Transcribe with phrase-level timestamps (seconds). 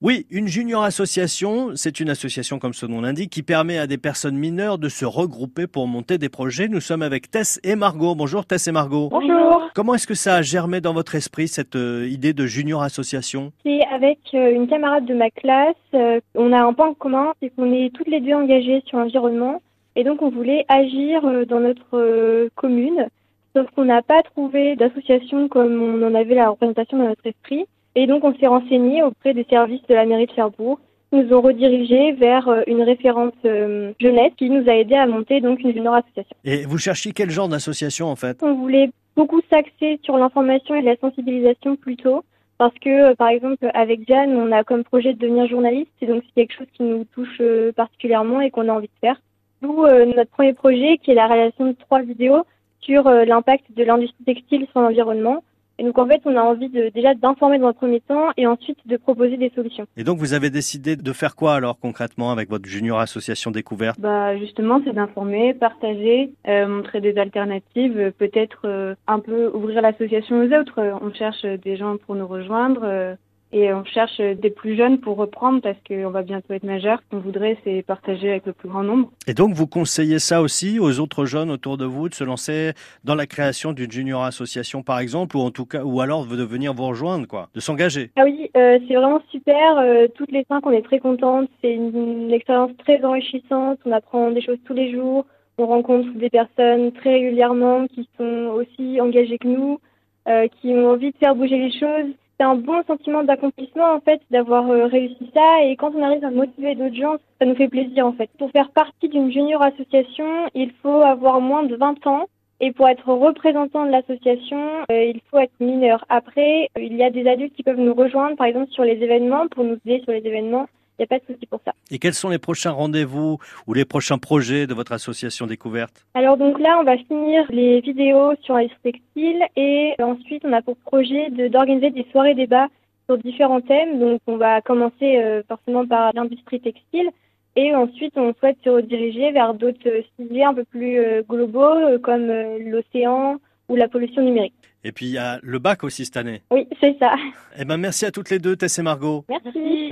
[0.00, 3.98] Oui, une junior association, c'est une association comme son nom l'indique qui permet à des
[3.98, 6.68] personnes mineures de se regrouper pour monter des projets.
[6.68, 8.14] Nous sommes avec Tess et Margot.
[8.14, 9.08] Bonjour Tess et Margot.
[9.10, 9.68] Bonjour.
[9.74, 13.50] Comment est-ce que ça a germé dans votre esprit cette euh, idée de junior association?
[13.64, 15.74] C'est avec euh, une camarade de ma classe.
[15.94, 19.62] euh, on a un point commun, c'est qu'on est toutes les deux engagées sur l'environnement.
[19.96, 23.08] Et donc on voulait agir dans notre commune.
[23.56, 27.66] Sauf qu'on n'a pas trouvé d'association comme on en avait la représentation dans notre esprit.
[27.98, 30.78] Et donc on s'est renseigné auprès des services de la mairie de Cherbourg.
[31.10, 35.04] Ils nous ont redirigés vers euh, une référente euh, jeunesse qui nous a aidé à
[35.08, 36.36] monter donc une junior association.
[36.44, 38.38] Et vous cherchiez quel genre d'association en fait?
[38.40, 42.22] On voulait beaucoup s'axer sur l'information et la sensibilisation plutôt.
[42.56, 46.06] Parce que, euh, par exemple, avec Jeanne, on a comme projet de devenir journaliste, et
[46.06, 49.20] donc c'est quelque chose qui nous touche euh, particulièrement et qu'on a envie de faire.
[49.60, 52.44] D'où notre premier projet, qui est la réalisation de trois vidéos
[52.80, 55.42] sur l'impact de l'industrie textile sur l'environnement.
[55.78, 58.46] Et donc, en fait, on a envie de, déjà d'informer dans un premier temps et
[58.46, 59.86] ensuite de proposer des solutions.
[59.96, 64.00] Et donc vous avez décidé de faire quoi alors concrètement avec votre junior association découverte?
[64.00, 69.82] Bah justement, c'est d'informer, partager, euh, montrer des alternatives, euh, peut-être euh, un peu ouvrir
[69.82, 70.98] l'association aux autres.
[71.00, 73.14] On cherche des gens pour nous rejoindre euh,
[73.52, 77.00] et on cherche des plus jeunes pour reprendre parce qu'on va bientôt être majeur.
[77.04, 79.10] Ce qu'on voudrait, c'est partager avec le plus grand nombre.
[79.26, 82.72] Et donc vous conseillez ça aussi aux autres jeunes autour de vous de se lancer
[83.04, 86.42] dans la création d'une junior association par exemple ou en tout cas ou alors de
[86.44, 88.10] venir vous rejoindre quoi, de s'engager?
[88.16, 89.78] Ah oui, euh, c'est vraiment super.
[89.78, 91.48] Euh, toutes les cinq, on est très contentes.
[91.62, 93.78] C'est une, une expérience très enrichissante.
[93.84, 95.24] On apprend des choses tous les jours.
[95.58, 99.80] On rencontre des personnes très régulièrement qui sont aussi engagées que nous,
[100.28, 102.12] euh, qui ont envie de faire bouger les choses.
[102.38, 105.64] C'est un bon sentiment d'accomplissement en fait d'avoir euh, réussi ça.
[105.64, 108.30] Et quand on arrive à motiver d'autres gens, ça nous fait plaisir en fait.
[108.38, 112.26] Pour faire partie d'une junior association, il faut avoir moins de 20 ans.
[112.60, 116.04] Et pour être représentant de l'association, euh, il faut être mineur.
[116.08, 119.02] Après, euh, il y a des adultes qui peuvent nous rejoindre, par exemple sur les
[119.02, 120.66] événements, pour nous aider sur les événements.
[120.98, 121.72] Il n'y a pas de souci pour ça.
[121.90, 126.04] Et quels sont les prochains rendez-vous ou les prochains projets de votre association découverte?
[126.14, 130.60] Alors donc là, on va finir les vidéos sur l'industrie textile et ensuite on a
[130.62, 132.66] pour projet de- d'organiser des soirées débats
[133.06, 134.00] sur différents thèmes.
[134.00, 137.08] Donc on va commencer euh, forcément par l'industrie textile
[137.56, 141.98] et ensuite on souhaite se rediriger vers d'autres sujets un peu plus euh, globaux euh,
[141.98, 143.36] comme euh, l'océan
[143.68, 144.54] ou la pollution numérique.
[144.84, 146.42] Et puis il y a le bac aussi cette année.
[146.50, 147.14] Oui, c'est ça.
[147.58, 149.24] Eh ben merci à toutes les deux Tess et Margot.
[149.28, 149.58] Merci.